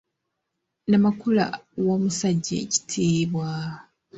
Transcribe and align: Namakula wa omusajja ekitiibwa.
Namakula 0.89 1.45
wa 1.85 1.91
omusajja 1.97 2.53
ekitiibwa. 2.63 3.47